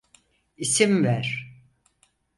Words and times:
İsim 0.57 1.03
ver. 1.03 1.53